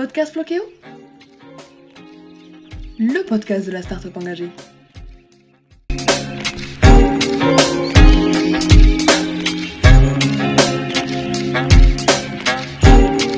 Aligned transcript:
Podcast 0.00 0.32
Floqueo 0.32 0.62
Le 2.98 3.22
podcast 3.22 3.66
de 3.66 3.72
la 3.72 3.82
start-up 3.82 4.16
engagée. 4.16 4.48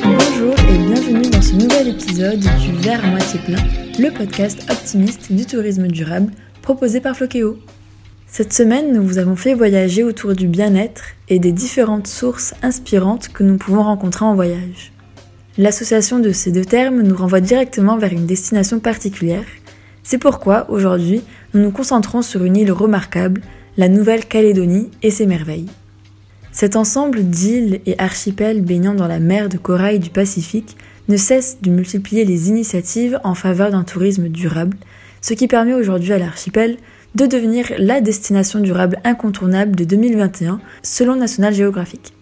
Bonjour 0.04 0.54
et 0.56 0.79
bienvenue 0.79 1.30
dans 1.30 1.43
ce 1.43 1.54
nouvel 1.54 1.88
épisode 1.88 2.38
du 2.38 2.72
Verre 2.76 3.04
à 3.04 3.08
moitié 3.08 3.40
plein, 3.40 3.64
le 3.98 4.10
podcast 4.10 4.64
optimiste 4.70 5.32
du 5.32 5.44
tourisme 5.44 5.88
durable 5.88 6.32
proposé 6.62 7.00
par 7.00 7.16
Floqueo. 7.16 7.58
Cette 8.29 8.52
semaine, 8.52 8.92
nous 8.92 9.02
vous 9.02 9.18
avons 9.18 9.34
fait 9.34 9.54
voyager 9.54 10.04
autour 10.04 10.36
du 10.36 10.46
bien-être 10.46 11.06
et 11.29 11.40
des 11.40 11.50
différentes 11.50 12.06
sources 12.06 12.54
inspirantes 12.62 13.30
que 13.30 13.42
nous 13.42 13.58
pouvons 13.58 13.82
rencontrer 13.82 14.24
en 14.24 14.36
voyage. 14.36 14.92
L'association 15.59 16.18
de 16.18 16.32
ces 16.32 16.50
deux 16.50 16.64
termes 16.64 17.03
nous 17.03 17.14
renvoie 17.14 17.43
directement 17.43 17.99
vers 17.99 18.13
une 18.13 18.25
destination 18.25 18.81
particulière. 18.81 19.45
C'est 20.03 20.18
pourquoi, 20.18 20.71
aujourd'hui, 20.71 21.22
nous 21.53 21.61
nous 21.61 21.71
concentrons 21.71 22.22
sur 22.22 22.43
une 22.45 22.57
île 22.57 22.72
remarquable, 22.72 23.43
la 23.76 23.89
Nouvelle-Calédonie 23.89 24.90
et 25.03 25.11
ses 25.11 25.26
merveilles. 25.26 25.68
Cet 26.53 26.75
ensemble 26.75 27.23
d'îles 27.23 27.81
et 27.85 27.99
archipels 27.99 28.62
baignant 28.62 28.95
dans 28.95 29.07
la 29.07 29.21
mer 29.21 29.50
de 29.50 29.59
corail 29.59 29.99
du 29.99 30.11
Pacifique 30.11 30.76
ne 31.09 31.17
cesse 31.18 31.59
de 31.61 31.71
multiplier 31.71 32.25
les 32.25 32.48
initiatives 32.48 33.20
en 33.23 33.34
faveur 33.34 33.70
d'un 33.70 33.84
tourisme 33.84 34.28
durable, 34.28 34.77
ce 35.20 35.34
qui 35.34 35.48
permet 35.48 35.75
aujourd'hui 35.75 36.14
à 36.14 36.19
l'archipel 36.19 36.78
de 37.14 37.27
devenir 37.27 37.73
la 37.78 38.00
destination 38.00 38.59
durable 38.61 38.98
incontournable 39.05 39.77
de 39.77 39.84
2021 39.84 40.61
selon 40.83 41.17
National 41.17 41.53
Geographic. 41.53 42.14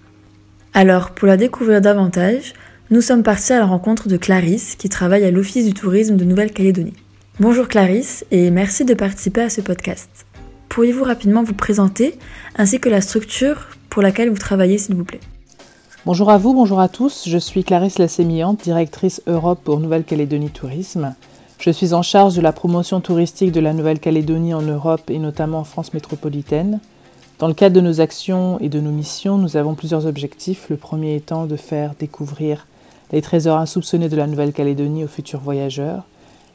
Alors, 0.74 1.10
pour 1.12 1.26
la 1.28 1.36
découvrir 1.36 1.80
davantage, 1.80 2.54
nous 2.90 3.00
sommes 3.00 3.22
partis 3.22 3.52
à 3.52 3.60
la 3.60 3.66
rencontre 3.66 4.08
de 4.08 4.16
Clarisse 4.16 4.74
qui 4.74 4.88
travaille 4.88 5.24
à 5.24 5.30
l'Office 5.30 5.64
du 5.64 5.74
tourisme 5.74 6.16
de 6.16 6.24
Nouvelle-Calédonie. 6.24 6.94
Bonjour 7.38 7.68
Clarisse 7.68 8.26
et 8.32 8.50
merci 8.50 8.84
de 8.84 8.94
participer 8.94 9.42
à 9.42 9.48
ce 9.48 9.60
podcast. 9.60 10.26
Pourriez-vous 10.68 11.04
rapidement 11.04 11.44
vous 11.44 11.54
présenter 11.54 12.18
ainsi 12.56 12.80
que 12.80 12.88
la 12.88 13.00
structure 13.00 13.68
pour 13.90 14.02
laquelle 14.02 14.28
vous 14.28 14.38
travaillez 14.38 14.76
s'il 14.76 14.96
vous 14.96 15.04
plaît? 15.04 15.20
Bonjour 16.04 16.30
à 16.30 16.38
vous, 16.38 16.52
bonjour 16.52 16.80
à 16.80 16.88
tous. 16.88 17.28
Je 17.28 17.38
suis 17.38 17.62
Clarisse 17.62 18.00
Lassémillante, 18.00 18.64
directrice 18.64 19.22
Europe 19.28 19.60
pour 19.62 19.78
Nouvelle-Calédonie 19.78 20.50
Tourisme. 20.50 21.14
Je 21.60 21.70
suis 21.70 21.94
en 21.94 22.02
charge 22.02 22.34
de 22.34 22.40
la 22.40 22.52
promotion 22.52 23.00
touristique 23.00 23.52
de 23.52 23.60
la 23.60 23.72
Nouvelle-Calédonie 23.72 24.52
en 24.52 24.62
Europe 24.62 25.10
et 25.10 25.20
notamment 25.20 25.60
en 25.60 25.64
France 25.64 25.94
métropolitaine. 25.94 26.80
Dans 27.38 27.46
le 27.46 27.54
cadre 27.54 27.76
de 27.76 27.80
nos 27.80 28.00
actions 28.00 28.58
et 28.58 28.68
de 28.68 28.80
nos 28.80 28.90
missions, 28.90 29.38
nous 29.38 29.56
avons 29.56 29.76
plusieurs 29.76 30.06
objectifs. 30.06 30.66
Le 30.70 30.76
premier 30.76 31.14
étant 31.14 31.46
de 31.46 31.56
faire 31.56 31.94
découvrir 31.96 32.66
les 33.12 33.22
trésors 33.22 33.58
insoupçonnés 33.58 34.08
de 34.08 34.16
la 34.16 34.26
Nouvelle-Calédonie 34.26 35.04
aux 35.04 35.08
futurs 35.08 35.40
voyageurs, 35.40 36.04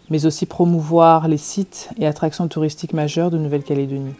mais 0.10 0.26
aussi 0.26 0.46
promouvoir 0.46 1.28
les 1.28 1.38
sites 1.38 1.90
et 1.98 2.08
attractions 2.08 2.48
touristiques 2.48 2.94
majeures 2.94 3.32
de 3.32 3.38
Nouvelle-Calédonie. 3.38 4.14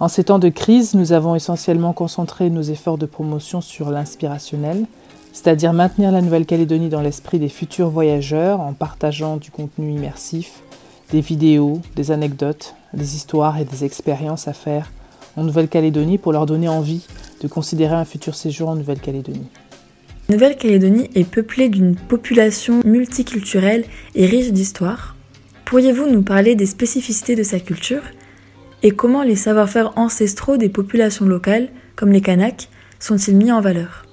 En 0.00 0.06
ces 0.06 0.24
temps 0.24 0.38
de 0.38 0.48
crise, 0.48 0.94
nous 0.94 1.12
avons 1.12 1.34
essentiellement 1.34 1.92
concentré 1.92 2.50
nos 2.50 2.62
efforts 2.62 2.98
de 2.98 3.06
promotion 3.06 3.60
sur 3.60 3.90
l'inspirationnel, 3.90 4.86
c'est-à-dire 5.32 5.72
maintenir 5.72 6.12
la 6.12 6.22
Nouvelle-Calédonie 6.22 6.88
dans 6.88 7.00
l'esprit 7.00 7.38
des 7.38 7.48
futurs 7.48 7.90
voyageurs 7.90 8.60
en 8.60 8.72
partageant 8.72 9.36
du 9.36 9.50
contenu 9.50 9.92
immersif, 9.92 10.62
des 11.10 11.20
vidéos, 11.20 11.80
des 11.96 12.12
anecdotes, 12.12 12.74
des 12.92 13.16
histoires 13.16 13.58
et 13.58 13.64
des 13.64 13.84
expériences 13.84 14.46
à 14.46 14.52
faire 14.52 14.92
en 15.36 15.42
Nouvelle-Calédonie 15.42 16.18
pour 16.18 16.32
leur 16.32 16.46
donner 16.46 16.68
envie 16.68 17.04
de 17.40 17.48
considérer 17.48 17.94
un 17.94 18.04
futur 18.04 18.34
séjour 18.34 18.68
en 18.68 18.76
Nouvelle-Calédonie. 18.76 19.48
Nouvelle-Calédonie 20.30 21.08
est 21.14 21.24
peuplée 21.24 21.70
d'une 21.70 21.96
population 21.96 22.82
multiculturelle 22.84 23.86
et 24.14 24.26
riche 24.26 24.52
d'histoire. 24.52 25.16
Pourriez-vous 25.64 26.06
nous 26.06 26.22
parler 26.22 26.54
des 26.54 26.66
spécificités 26.66 27.34
de 27.34 27.42
sa 27.42 27.60
culture 27.60 28.02
et 28.82 28.90
comment 28.90 29.22
les 29.22 29.36
savoir-faire 29.36 29.96
ancestraux 29.96 30.58
des 30.58 30.68
populations 30.68 31.24
locales, 31.24 31.70
comme 31.96 32.12
les 32.12 32.20
Kanaks, 32.20 32.68
sont-ils 33.00 33.36
mis 33.36 33.50
en 33.50 33.62
valeur? 33.62 34.04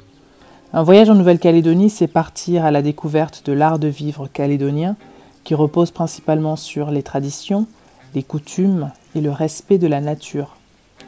Un 0.72 0.84
voyage 0.84 1.09
en 1.09 1.16
Nouvelle-Calédonie, 1.16 1.90
c'est 1.90 2.07
partir 2.07 2.63
à 2.63 2.72
la 2.72 2.81
découverte 2.81 3.45
de 3.45 3.51
l'art 3.51 3.78
de 3.78 3.90
vivre 3.90 4.29
calédonien, 4.31 4.95
qui 5.44 5.53
repose 5.53 5.91
principalement 5.91 6.56
sur 6.56 6.91
les 6.91 7.03
traditions, 7.03 7.67
les 8.13 8.23
coutumes 8.23 8.90
et 9.16 9.22
le 9.22 9.31
respect 9.31 9.79
de 9.79 9.88
la 9.88 10.00
nature. 10.00 10.56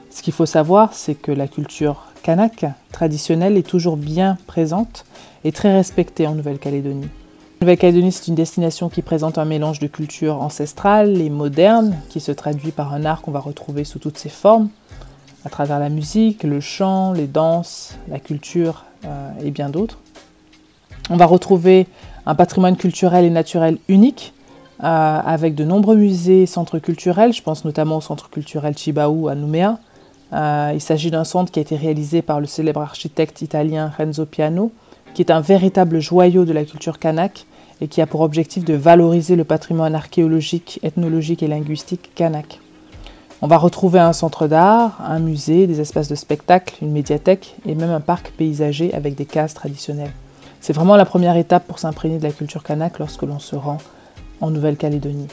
Ce 0.10 0.22
qu'il 0.22 0.34
faut 0.34 0.46
savoir, 0.46 0.94
c'est 0.94 1.16
que 1.16 1.32
la 1.32 1.48
culture 1.48 2.07
kanak 2.28 2.66
traditionnelle 2.92 3.56
est 3.56 3.66
toujours 3.66 3.96
bien 3.96 4.38
présente 4.48 5.06
et 5.46 5.54
très 5.54 5.74
respectée 5.74 6.28
en 6.28 6.36
Nouvelle-Calédonie. 6.36 7.08
Nouvelle-Calédonie, 7.62 8.12
c'est 8.12 8.28
une 8.28 8.36
destination 8.36 8.90
qui 8.90 9.02
présente 9.02 9.38
un 9.38 9.46
mélange 9.46 9.80
de 9.80 9.88
culture 9.88 10.42
ancestrale 10.42 11.22
et 11.22 11.30
moderne, 11.30 11.96
qui 12.10 12.20
se 12.20 12.34
traduit 12.34 12.72
par 12.72 12.94
un 12.94 13.06
art 13.06 13.22
qu'on 13.22 13.32
va 13.32 13.40
retrouver 13.40 13.86
sous 13.86 14.00
toutes 14.00 14.18
ses 14.18 14.28
formes, 14.28 14.68
à 15.46 15.50
travers 15.50 15.80
la 15.80 15.88
musique, 15.88 16.44
le 16.44 16.60
chant, 16.60 17.14
les 17.14 17.28
danses, 17.28 17.96
la 18.10 18.20
culture 18.20 18.84
euh, 19.06 19.32
et 19.42 19.50
bien 19.50 19.70
d'autres. 19.70 20.00
On 21.10 21.16
va 21.16 21.28
retrouver 21.28 21.88
un 22.26 22.36
patrimoine 22.36 22.76
culturel 22.76 23.24
et 23.24 23.30
naturel 23.30 23.78
unique, 23.88 24.34
euh, 24.84 24.86
avec 24.86 25.56
de 25.56 25.64
nombreux 25.64 25.96
musées 25.96 26.42
et 26.42 26.46
centres 26.46 26.80
culturels. 26.80 27.32
Je 27.32 27.42
pense 27.42 27.64
notamment 27.64 27.96
au 27.96 28.02
centre 28.02 28.30
culturel 28.30 28.78
Chibaou 28.78 29.30
à 29.30 29.36
Nouméa. 29.36 29.80
Euh, 30.34 30.72
il 30.74 30.82
s'agit 30.82 31.12
d'un 31.12 31.24
centre 31.24 31.52
qui 31.52 31.60
a 31.60 31.62
été 31.62 31.76
réalisé 31.76 32.22
par 32.22 32.40
le 32.40 32.46
célèbre 32.48 32.82
architecte 32.82 33.42
italien 33.42 33.92
Renzo 33.98 34.26
Piano, 34.26 34.72
qui 35.14 35.22
est 35.22 35.32
un 35.32 35.42
véritable 35.42 36.00
joyau 36.00 36.46
de 36.46 36.54
la 36.54 36.66
culture 36.66 37.00
kanak 37.00 37.46
et 37.80 37.88
qui 37.88 38.02
a 38.02 38.08
pour 38.08 38.22
objectif 38.22 38.66
de 38.66 38.74
valoriser 38.74 39.36
le 39.36 39.44
patrimoine 39.44 39.96
archéologique, 39.96 40.80
ethnologique 40.84 41.44
et 41.44 41.48
linguistique 41.48 42.12
kanak. 42.16 42.60
On 43.42 43.48
va 43.48 43.58
retrouver 43.58 44.00
un 44.00 44.14
centre 44.14 44.48
d'art, 44.48 45.00
un 45.06 45.20
musée, 45.20 45.68
des 45.68 45.80
espaces 45.80 46.08
de 46.08 46.16
spectacle, 46.16 46.76
une 46.82 46.92
médiathèque 46.92 47.56
et 47.68 47.76
même 47.76 47.92
un 47.92 48.00
parc 48.00 48.32
paysager 48.32 48.94
avec 48.96 49.14
des 49.16 49.26
cases 49.26 49.54
traditionnelles. 49.54 50.14
C'est 50.60 50.74
vraiment 50.74 50.96
la 50.96 51.06
première 51.06 51.38
étape 51.38 51.68
pour 51.68 51.78
s'imprégner 51.78 52.18
de 52.18 52.24
la 52.24 52.32
culture 52.32 52.64
kanak 52.64 52.98
lorsque 52.98 53.22
l'on 53.22 53.38
se 53.38 53.56
rend 53.56 53.78
en 54.42 54.50
Nouvelle-Calédonie. 54.50 55.28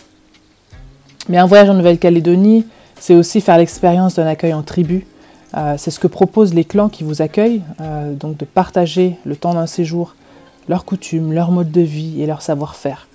Mais 1.31 1.39
un 1.39 1.47
voyage 1.47 1.71
en 1.71 1.75
Nouvelle-Calédonie, 1.75 2.67
c'est 3.05 3.15
aussi 3.15 3.43
faire 3.43 3.59
l'expérience 3.59 4.15
d'un 4.15 4.27
accueil 4.27 4.55
en 4.55 4.63
tribu. 4.63 5.07
Euh, 5.59 5.75
c'est 5.77 5.91
ce 5.91 6.01
que 6.01 6.07
proposent 6.07 6.55
les 6.55 6.65
clans 6.65 6.89
qui 6.89 7.05
vous 7.05 7.21
accueillent, 7.21 7.61
euh, 7.83 8.15
donc 8.15 8.39
de 8.39 8.47
partager 8.47 9.19
le 9.27 9.37
temps 9.37 9.53
d'un 9.53 9.67
séjour, 9.67 10.15
leurs 10.71 10.87
coutumes, 10.87 11.35
leur 11.35 11.51
mode 11.51 11.71
de 11.71 11.83
vie 11.83 12.23
et 12.23 12.27
leur 12.27 12.41
savoir-faire. 12.41 13.07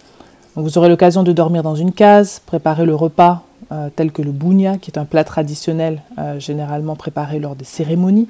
vous 0.56 0.78
aurez 0.78 0.90
l'occasion 0.90 1.24
de 1.24 1.32
dormir 1.32 1.64
dans 1.64 1.74
une 1.74 1.92
case, 1.92 2.40
préparer 2.46 2.86
le 2.86 2.94
repas 2.94 3.42
euh, 3.72 3.90
tel 3.96 4.12
que 4.12 4.22
le 4.22 4.30
bounia, 4.30 4.78
qui 4.78 4.92
est 4.92 5.00
un 5.00 5.06
plat 5.06 5.24
traditionnel 5.24 6.04
généralement 6.38 6.96
préparé 6.96 7.40
lors 7.40 7.56
des 7.56 7.66
cérémonies. 7.66 8.28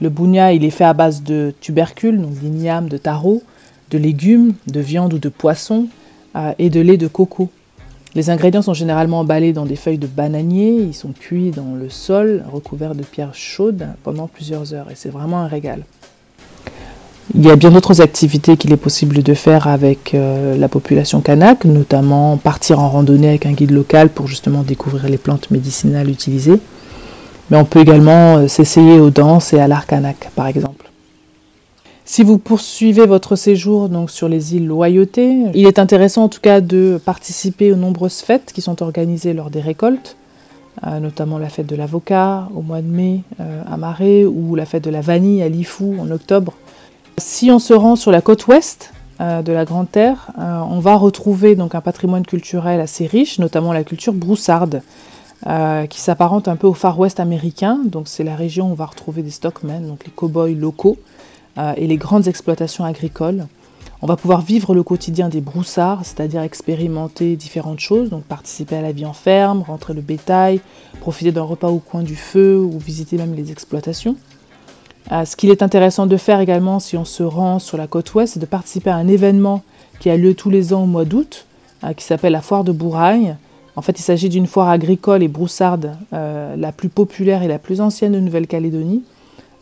Le 0.00 0.08
bounia, 0.08 0.54
il 0.54 0.64
est 0.64 0.70
fait 0.70 0.84
à 0.84 0.94
base 0.94 1.22
de 1.22 1.52
tubercules, 1.60 2.18
donc 2.18 2.32
d'igname, 2.38 2.88
de 2.88 2.96
taro, 2.96 3.42
de 3.90 3.98
légumes, 3.98 4.54
de 4.66 4.80
viande 4.80 5.12
ou 5.12 5.18
de 5.18 5.28
poisson 5.28 5.88
et 6.58 6.70
de 6.70 6.80
lait 6.80 6.96
de 6.96 7.06
coco. 7.06 7.50
Les 8.16 8.30
ingrédients 8.30 8.62
sont 8.62 8.72
généralement 8.72 9.20
emballés 9.20 9.52
dans 9.52 9.66
des 9.66 9.76
feuilles 9.76 9.98
de 9.98 10.06
bananier, 10.06 10.72
ils 10.72 10.94
sont 10.94 11.12
cuits 11.12 11.50
dans 11.50 11.74
le 11.78 11.90
sol, 11.90 12.42
recouverts 12.50 12.94
de 12.94 13.02
pierres 13.02 13.34
chaudes 13.34 13.88
pendant 14.04 14.26
plusieurs 14.26 14.72
heures 14.72 14.90
et 14.90 14.94
c'est 14.94 15.10
vraiment 15.10 15.40
un 15.40 15.48
régal. 15.48 15.82
Il 17.34 17.44
y 17.44 17.50
a 17.50 17.56
bien 17.56 17.70
d'autres 17.70 18.00
activités 18.00 18.56
qu'il 18.56 18.72
est 18.72 18.78
possible 18.78 19.22
de 19.22 19.34
faire 19.34 19.66
avec 19.66 20.14
euh, 20.14 20.56
la 20.56 20.68
population 20.68 21.20
kanak, 21.20 21.66
notamment 21.66 22.38
partir 22.38 22.80
en 22.80 22.88
randonnée 22.88 23.28
avec 23.28 23.44
un 23.44 23.52
guide 23.52 23.72
local 23.72 24.08
pour 24.08 24.28
justement 24.28 24.62
découvrir 24.62 25.10
les 25.10 25.18
plantes 25.18 25.50
médicinales 25.50 26.08
utilisées. 26.08 26.58
Mais 27.50 27.58
on 27.58 27.66
peut 27.66 27.80
également 27.80 28.38
euh, 28.38 28.48
s'essayer 28.48 28.98
aux 28.98 29.10
danses 29.10 29.52
et 29.52 29.60
à 29.60 29.68
l'art 29.68 29.86
kanak, 29.86 30.30
par 30.34 30.46
exemple. 30.46 30.65
Si 32.08 32.22
vous 32.22 32.38
poursuivez 32.38 33.04
votre 33.04 33.34
séjour 33.34 33.88
donc 33.88 34.10
sur 34.10 34.28
les 34.28 34.54
îles 34.54 34.66
Loyauté, 34.66 35.42
il 35.54 35.66
est 35.66 35.80
intéressant 35.80 36.24
en 36.24 36.28
tout 36.28 36.40
cas 36.40 36.60
de 36.60 37.00
participer 37.04 37.72
aux 37.72 37.76
nombreuses 37.76 38.20
fêtes 38.20 38.52
qui 38.54 38.62
sont 38.62 38.80
organisées 38.80 39.32
lors 39.32 39.50
des 39.50 39.60
récoltes, 39.60 40.16
euh, 40.86 41.00
notamment 41.00 41.36
la 41.36 41.48
fête 41.48 41.66
de 41.66 41.74
l'avocat 41.74 42.48
au 42.54 42.62
mois 42.62 42.80
de 42.80 42.86
mai 42.86 43.22
à 43.38 43.76
Marais 43.76 44.24
ou 44.24 44.54
la 44.54 44.66
fête 44.66 44.84
de 44.84 44.90
la 44.90 45.00
vanille 45.00 45.42
à 45.42 45.48
Lifou 45.48 45.96
en 46.00 46.10
octobre. 46.12 46.54
Si 47.18 47.50
on 47.50 47.58
se 47.58 47.74
rend 47.74 47.96
sur 47.96 48.12
la 48.12 48.20
côte 48.20 48.46
ouest 48.46 48.92
euh, 49.20 49.42
de 49.42 49.52
la 49.52 49.64
Grande 49.64 49.90
Terre, 49.90 50.28
euh, 50.38 50.60
on 50.70 50.78
va 50.78 50.94
retrouver 50.94 51.56
donc 51.56 51.74
un 51.74 51.80
patrimoine 51.80 52.24
culturel 52.24 52.80
assez 52.80 53.06
riche, 53.06 53.38
notamment 53.38 53.72
la 53.72 53.82
culture 53.82 54.12
broussarde, 54.12 54.82
euh, 55.46 55.86
qui 55.86 56.00
s'apparente 56.00 56.48
un 56.48 56.56
peu 56.56 56.66
au 56.66 56.74
Far 56.74 56.98
West 56.98 57.18
américain. 57.18 57.80
Donc 57.84 58.08
c'est 58.08 58.24
la 58.24 58.36
région 58.36 58.68
où 58.68 58.72
on 58.72 58.74
va 58.74 58.86
retrouver 58.86 59.22
des 59.22 59.30
stockmen, 59.30 59.88
donc 59.88 60.04
les 60.04 60.12
cow-boys 60.12 60.54
locaux, 60.54 60.98
et 61.76 61.86
les 61.86 61.96
grandes 61.96 62.28
exploitations 62.28 62.84
agricoles. 62.84 63.46
On 64.02 64.06
va 64.06 64.16
pouvoir 64.16 64.42
vivre 64.42 64.74
le 64.74 64.82
quotidien 64.82 65.30
des 65.30 65.40
broussards, 65.40 66.04
c'est-à-dire 66.04 66.42
expérimenter 66.42 67.34
différentes 67.34 67.80
choses, 67.80 68.10
donc 68.10 68.24
participer 68.24 68.76
à 68.76 68.82
la 68.82 68.92
vie 68.92 69.06
en 69.06 69.14
ferme, 69.14 69.62
rentrer 69.62 69.94
le 69.94 70.02
bétail, 70.02 70.60
profiter 71.00 71.32
d'un 71.32 71.42
repas 71.42 71.68
au 71.68 71.78
coin 71.78 72.02
du 72.02 72.14
feu 72.14 72.58
ou 72.58 72.78
visiter 72.78 73.16
même 73.16 73.34
les 73.34 73.50
exploitations. 73.50 74.16
ce 75.10 75.34
qu'il 75.34 75.50
est 75.50 75.62
intéressant 75.62 76.06
de 76.06 76.16
faire 76.18 76.40
également 76.40 76.78
si 76.78 76.96
on 76.98 77.06
se 77.06 77.22
rend 77.22 77.58
sur 77.58 77.78
la 77.78 77.86
côte 77.86 78.12
ouest, 78.14 78.34
c'est 78.34 78.40
de 78.40 78.46
participer 78.46 78.90
à 78.90 78.96
un 78.96 79.08
événement 79.08 79.62
qui 79.98 80.10
a 80.10 80.16
lieu 80.16 80.34
tous 80.34 80.50
les 80.50 80.74
ans 80.74 80.82
au 80.82 80.86
mois 80.86 81.06
d'août, 81.06 81.46
qui 81.96 82.04
s'appelle 82.04 82.32
la 82.32 82.42
foire 82.42 82.64
de 82.64 82.72
Bouraille. 82.72 83.34
En 83.76 83.82
fait, 83.82 83.98
il 83.98 84.02
s'agit 84.02 84.28
d'une 84.28 84.46
foire 84.46 84.68
agricole 84.68 85.22
et 85.22 85.28
broussarde 85.28 85.96
la 86.12 86.72
plus 86.72 86.90
populaire 86.90 87.42
et 87.42 87.48
la 87.48 87.58
plus 87.58 87.80
ancienne 87.80 88.12
de 88.12 88.20
Nouvelle-Calédonie. 88.20 89.04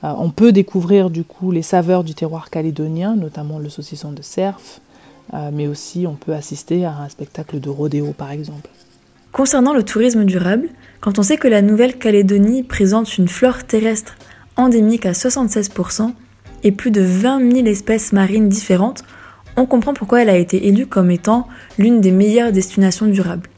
On 0.05 0.31
peut 0.31 0.53
découvrir 0.53 1.09
du 1.09 1.25
coup 1.25 1.51
les 1.51 1.63
saveurs 1.63 2.05
du 2.05 2.15
terroir 2.15 2.51
calédonien, 2.51 3.17
notamment 3.17 3.59
le 3.59 3.71
saucisson 3.71 4.13
de 4.13 4.21
cerf, 4.21 4.59
mais 5.53 5.67
aussi 5.67 6.07
on 6.07 6.15
peut 6.15 6.35
assister 6.35 6.85
à 6.85 6.95
un 6.99 7.09
spectacle 7.09 7.59
de 7.59 7.71
rodéo 7.71 8.13
par 8.13 8.31
exemple. 8.31 8.69
Concernant 9.33 9.73
le 9.73 9.83
tourisme 9.83 10.25
durable, 10.25 10.69
quand 11.01 11.19
on 11.19 11.23
sait 11.23 11.39
que 11.39 11.49
la 11.49 11.63
Nouvelle-Calédonie 11.63 12.63
présente 12.63 13.19
une 13.19 13.29
flore 13.29 13.65
terrestre 13.65 14.17
endémique 14.57 15.07
à 15.07 15.13
76% 15.13 16.13
et 16.63 16.71
plus 16.71 16.91
de 16.91 17.01
20 17.01 17.53
000 17.53 17.67
espèces 17.67 18.13
marines 18.13 18.49
différentes, 18.49 19.05
on 19.57 19.67
comprend 19.67 19.95
pourquoi 19.95 20.23
elle 20.23 20.31
a 20.31 20.37
été 20.37 20.67
élue 20.67 20.87
comme 20.87 21.11
étant 21.11 21.49
l'une 21.79 22.01
des 22.01 22.11
meilleures 22.11 22.53
destinations 22.53 23.07
durables. 23.07 23.49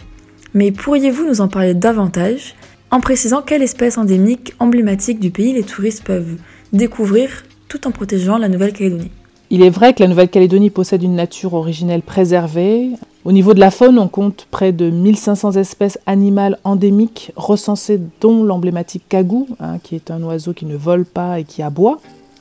Mais 0.55 0.73
pourriez-vous 0.73 1.27
nous 1.27 1.41
en 1.41 1.49
parler 1.49 1.75
davantage? 1.75 2.55
En 2.97 3.01
précisant 3.01 3.43
quelle 3.43 3.61
espèce 3.61 3.99
endémique 3.99 4.55
emblématique 4.59 5.21
du 5.21 5.31
pays 5.31 5.53
les 5.53 5.65
touristes 5.65 6.03
peuvent 6.03 6.39
découvrir 6.73 7.45
tout 7.69 7.87
en 7.87 7.91
protégeant 7.91 8.39
la 8.39 8.49
Nouvelle-Calédonie 8.49 9.11
il 9.51 9.63
est 9.63 9.71
vrai 9.71 9.95
que 9.95 10.03
la 10.03 10.09
Nouvelle-Calédonie 10.09 10.71
possède 10.71 11.05
une 11.05 11.15
nature 11.15 11.55
originelle 11.55 12.03
préservée. 12.03 12.91
Au 13.25 13.31
niveau 13.31 13.55
de 13.55 13.61
la 13.61 13.71
faune, 13.71 13.97
on 13.97 14.09
compte 14.09 14.49
près 14.51 14.73
de 14.73 14.91
1500 14.91 15.53
espèces 15.53 16.01
animales 16.07 16.59
endémiques 16.65 17.31
recensées, 17.37 18.01
dont 18.21 18.43
l'emblématique 18.43 19.05
cagou, 19.09 19.47
hein, 19.61 19.79
qui 19.79 19.95
est 19.95 20.11
un 20.11 20.21
oiseau 20.25 20.53
qui 20.53 20.67
ne 20.67 20.75
vole 20.75 21.05
pas 21.05 21.39
et 21.39 21.45
qui 21.45 21.63
aboie, 21.63 22.01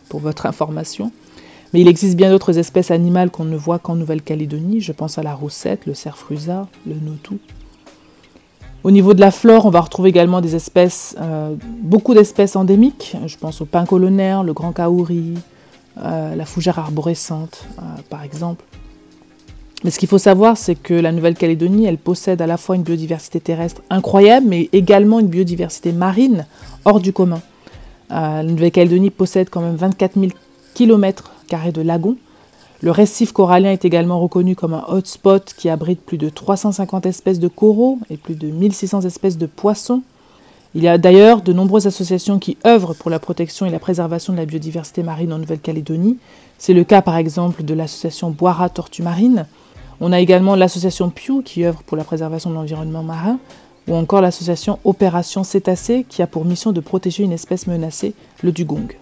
pour 0.10 0.20
votre 0.20 0.46
information. 0.48 1.12
Mais 1.74 1.82
il 1.82 1.88
existe 1.88 2.16
bien 2.16 2.32
d'autres 2.32 2.58
espèces 2.58 2.90
animales 2.90 3.30
qu'on 3.30 3.46
ne 3.46 3.56
voit 3.56 3.78
qu'en 3.78 3.94
Nouvelle-Calédonie. 3.94 4.82
Je 4.82 4.92
pense 4.92 5.20
à 5.20 5.22
la 5.22 5.36
roussette, 5.36 5.86
le 5.86 5.94
cerf 5.94 6.26
le 6.32 6.96
notou. 6.96 7.38
Au 8.86 8.92
niveau 8.92 9.16
de 9.16 9.20
la 9.20 9.32
flore, 9.32 9.66
on 9.66 9.72
va 9.72 9.82
retrouver 9.82 10.10
également 10.10 10.42
des 10.42 10.56
espèces, 10.56 11.16
euh, 11.20 11.56
beaucoup 11.82 12.14
d'espèces 12.14 12.56
endémiques. 12.56 13.18
Je 13.26 13.36
pense 13.36 13.60
au 13.62 13.66
pin 13.66 13.84
colonnaire, 13.84 14.44
le 14.44 14.54
grand 14.54 14.74
kauri, 14.74 15.34
euh, 15.98 16.36
la 16.36 16.46
fougère 16.46 16.78
arborescente, 16.78 17.66
euh, 17.80 17.82
par 18.12 18.22
exemple. 18.22 18.64
Mais 19.84 19.90
ce 19.90 19.98
qu'il 19.98 20.08
faut 20.08 20.20
savoir, 20.20 20.56
c'est 20.56 20.76
que 20.76 20.94
la 20.94 21.12
Nouvelle-Calédonie, 21.12 21.88
elle 21.88 21.98
possède 21.98 22.44
à 22.44 22.46
la 22.46 22.58
fois 22.58 22.76
une 22.76 22.84
biodiversité 22.84 23.40
terrestre 23.40 23.82
incroyable, 23.90 24.46
mais 24.48 24.70
également 24.72 25.20
une 25.20 25.30
biodiversité 25.30 25.92
marine 25.92 26.46
hors 26.86 27.00
du 27.00 27.12
commun. 27.12 27.42
La 28.12 28.44
Nouvelle-Calédonie 28.44 29.10
possède 29.10 29.50
quand 29.50 29.62
même 29.62 29.78
24 29.78 30.20
000 30.20 30.32
km 30.76 31.32
de 31.74 31.82
lagons. 31.82 32.18
Le 32.82 32.92
récif 32.92 33.32
corallien 33.32 33.72
est 33.72 33.86
également 33.86 34.20
reconnu 34.20 34.56
comme 34.56 34.74
un 34.74 34.84
hotspot 34.88 35.54
qui 35.56 35.70
abrite 35.70 36.02
plus 36.02 36.18
de 36.18 36.28
350 36.28 37.06
espèces 37.06 37.40
de 37.40 37.48
coraux 37.48 38.00
et 38.10 38.18
plus 38.18 38.36
de 38.36 38.48
1600 38.48 39.02
espèces 39.02 39.38
de 39.38 39.46
poissons. 39.46 40.02
Il 40.76 40.84
y 40.84 40.90
a 40.90 40.98
d'ailleurs 40.98 41.42
de 41.42 41.54
nombreuses 41.54 41.88
associations 41.88 42.38
qui 42.38 42.58
œuvrent 42.68 42.94
pour 42.94 43.10
la 43.10 43.20
protection 43.20 43.66
et 43.66 43.70
la 43.70 43.80
préservation 43.80 44.34
de 44.34 44.38
la 44.40 44.46
biodiversité 44.46 45.04
marine 45.04 45.32
en 45.32 45.38
Nouvelle-Calédonie. 45.38 46.18
C'est 46.58 46.74
le 46.74 46.84
cas 46.84 47.02
par 47.02 47.16
exemple 47.16 47.64
de 47.64 47.74
l'association 47.74 48.30
Boira 48.30 48.68
Tortue 48.68 49.04
Marine. 49.04 49.46
On 50.02 50.12
a 50.12 50.20
également 50.20 50.56
l'association 50.56 51.10
Pew 51.10 51.44
qui 51.46 51.64
œuvre 51.64 51.82
pour 51.84 51.96
la 51.96 52.04
préservation 52.04 52.50
de 52.50 52.56
l'environnement 52.56 53.04
marin, 53.04 53.40
ou 53.88 53.96
encore 53.96 54.20
l'association 54.20 54.80
Opération 54.84 55.46
Cétacé 55.46 56.06
qui 56.10 56.22
a 56.22 56.28
pour 56.28 56.44
mission 56.44 56.74
de 56.74 56.82
protéger 56.82 57.24
une 57.24 57.32
espèce 57.32 57.68
menacée, 57.68 58.14
le 58.44 58.52
dugong. 58.52 58.98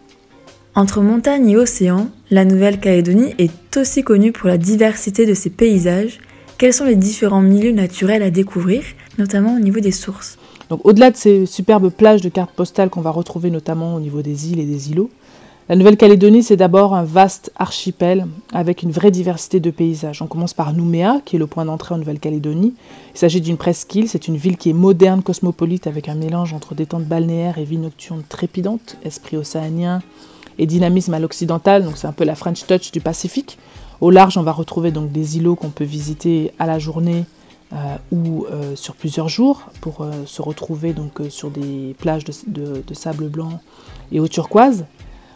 Entre 0.76 1.02
montagne 1.02 1.50
et 1.50 1.56
océan, 1.56 2.08
la 2.32 2.46
Nouvelle-Calédonie 2.46 3.36
est 3.38 3.78
aussi 3.78 4.04
connue 4.04 4.32
pour 4.32 4.48
la 4.48 4.58
diversité 4.58 5.28
de 5.28 5.36
ses 5.36 5.52
paysages. 5.52 6.18
Quels 6.58 6.74
sont 6.74 6.86
les 6.86 6.96
différents 6.96 7.42
milieux 7.42 7.74
naturels 7.74 8.24
à 8.24 8.32
découvrir, 8.32 8.82
notamment 9.20 9.56
au 9.56 9.60
niveau 9.60 9.82
des 9.82 9.92
sources? 9.92 10.40
Au-delà 10.72 11.12
de 11.12 11.16
ces 11.16 11.46
superbes 11.46 11.92
plages 11.92 12.22
de 12.22 12.30
cartes 12.30 12.56
postales 12.56 12.90
qu'on 12.90 13.02
va 13.02 13.12
retrouver 13.12 13.52
notamment 13.52 13.94
au 13.94 14.00
niveau 14.00 14.24
des 14.24 14.52
îles 14.52 14.60
et 14.60 14.66
des 14.66 14.90
îlots, 14.90 15.12
la 15.70 15.76
Nouvelle-Calédonie, 15.76 16.42
c'est 16.42 16.58
d'abord 16.58 16.96
un 16.96 17.04
vaste 17.04 17.52
archipel 17.56 18.26
avec 18.52 18.82
une 18.82 18.92
vraie 18.92 19.12
diversité 19.12 19.60
de 19.60 19.70
paysages. 19.70 20.24
On 20.24 20.28
commence 20.28 20.56
par 20.56 20.74
Nouméa, 20.74 21.22
qui 21.24 21.36
est 21.36 21.40
le 21.40 21.46
point 21.48 21.66
d'entrée 21.66 21.94
en 21.94 22.00
Nouvelle-Calédonie. 22.00 22.74
Il 23.14 23.18
s'agit 23.20 23.42
d'une 23.42 23.58
presqu'île, 23.58 24.10
c'est 24.10 24.28
une 24.28 24.38
ville 24.38 24.58
qui 24.58 24.72
est 24.72 24.74
moderne, 24.74 25.22
cosmopolite, 25.22 25.86
avec 25.86 26.10
un 26.10 26.16
mélange 26.16 26.52
entre 26.54 26.74
détente 26.74 27.06
balnéaire 27.06 27.60
et 27.60 27.64
vie 27.64 27.78
nocturne 27.78 28.24
trépidante, 28.28 28.98
esprit 29.04 29.38
océanien 29.38 30.02
et 30.58 30.66
dynamisme 30.66 31.14
à 31.14 31.20
l'occidental, 31.20 31.84
donc 31.84 31.98
c'est 31.98 32.08
un 32.08 32.12
peu 32.12 32.24
la 32.24 32.36
French 32.36 32.66
touch 32.66 32.92
du 32.92 33.02
Pacifique. 33.02 33.58
Au 34.02 34.10
large, 34.10 34.38
on 34.38 34.44
va 34.44 34.52
retrouver 34.52 34.92
donc 34.92 35.12
des 35.12 35.38
îlots 35.38 35.56
qu'on 35.56 35.70
peut 35.70 35.84
visiter 35.84 36.52
à 36.60 36.66
la 36.66 36.80
journée 36.80 37.26
euh, 37.74 37.96
ou 38.12 38.46
euh, 38.52 38.76
sur 38.76 38.96
plusieurs 38.96 39.30
jours 39.30 39.64
pour 39.82 40.02
euh, 40.02 40.12
se 40.26 40.44
retrouver 40.44 40.94
donc 40.94 41.22
sur 41.30 41.50
des 41.50 41.96
plages 41.98 42.24
de, 42.26 42.84
sable 42.94 43.30
blanc 43.30 43.62
et 44.12 44.20
eau 44.20 44.28
turquoise. 44.28 44.86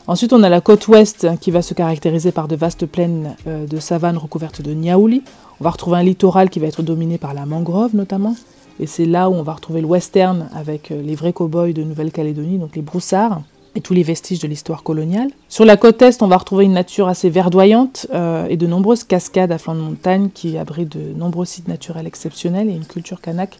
Ensuite, 0.06 0.34
on 0.34 0.44
a 0.44 0.50
la 0.50 0.62
côte 0.62 0.88
ouest 0.88 1.26
hein, 1.26 1.36
qui 1.38 1.50
va 1.50 1.62
se 1.62 1.74
caractériser 1.74 2.32
par 2.32 2.48
de 2.48 2.56
vastes 2.56 2.86
plaines 2.86 3.36
de 3.46 3.80
savane 3.80 4.18
recouvertes 4.18 4.62
de 4.62 4.74
niaouli. 4.74 5.24
On 5.60 5.64
va 5.64 5.72
retrouver 5.72 5.98
un 5.98 6.04
littoral 6.04 6.50
qui 6.50 6.60
va 6.60 6.68
être 6.68 6.84
dominé 6.84 7.18
par 7.18 7.34
la 7.34 7.46
mangrove 7.46 7.96
notamment. 7.96 8.36
Et 8.80 8.86
c'est 8.86 9.06
là 9.06 9.30
où 9.30 9.34
on 9.34 9.44
va 9.44 9.54
retrouver 9.54 9.82
le 9.82 9.88
western 9.88 10.50
avec 10.54 10.90
les 10.90 11.16
vrais 11.16 11.34
cow-boys 11.34 11.74
de 11.74 11.84
Nouvelle-Calédonie, 11.84 12.60
donc 12.60 12.76
les 12.76 12.82
broussards 12.84 13.42
et 13.78 13.82
tous 13.82 13.94
les 13.94 14.02
vestiges 14.02 14.40
de 14.40 14.48
l'histoire 14.48 14.82
coloniale. 14.82 15.30
Sur 15.50 15.64
la 15.64 15.78
côte 15.78 16.02
est, 16.02 16.24
on 16.24 16.28
va 16.28 16.38
retrouver 16.38 16.66
une 16.66 16.74
nature 16.74 17.08
assez 17.08 17.30
verdoyante 17.30 18.08
euh, 18.12 18.48
et 18.48 18.58
de 18.58 18.66
nombreuses 18.66 19.04
cascades 19.04 19.52
à 19.52 19.60
flanc 19.60 19.76
de 19.76 19.82
montagne 19.82 20.30
qui 20.34 20.58
abritent 20.58 20.98
de 20.98 21.14
nombreux 21.14 21.46
sites 21.46 21.68
naturels 21.68 22.08
exceptionnels 22.08 22.70
et 22.70 22.74
une 22.74 22.88
culture 22.88 23.22
kanak 23.22 23.60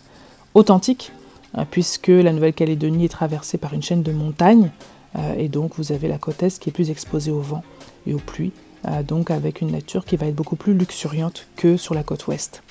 authentique, 0.56 1.12
euh, 1.56 1.66
puisque 1.70 2.08
la 2.08 2.34
Nouvelle-Calédonie 2.34 3.06
est 3.06 3.10
traversée 3.10 3.60
par 3.60 3.76
une 3.76 3.84
chaîne 3.84 4.02
de 4.02 4.12
montagnes 4.12 4.72
euh, 5.20 5.36
et 5.38 5.50
donc 5.50 5.74
vous 5.78 5.92
avez 5.92 6.08
la 6.08 6.18
côte 6.18 6.42
est 6.42 6.58
qui 6.58 6.70
est 6.70 6.74
plus 6.74 6.90
exposée 6.90 7.32
au 7.32 7.42
vent 7.42 7.62
et 8.08 8.16
aux 8.16 8.20
pluies, 8.20 8.54
donc 9.06 9.30
avec 9.32 9.62
une 9.62 9.72
nature 9.72 10.06
qui 10.06 10.16
va 10.16 10.28
être 10.28 10.36
beaucoup 10.36 10.56
plus 10.56 10.74
luxuriante 10.74 11.46
que 11.58 11.78
sur 11.78 11.94
la 11.94 12.04
côte 12.04 12.26
ouest. 12.28 12.64